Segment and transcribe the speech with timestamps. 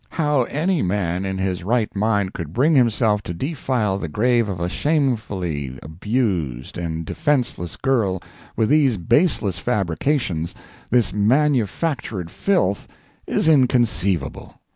[0.09, 4.59] How any man in his right mind could bring himself to defile the grave of
[4.59, 8.19] a shamefully abused and defenseless girl
[8.55, 10.55] with these baseless fabrications,
[10.89, 12.87] this manufactured filth,
[13.27, 14.59] is inconceivable.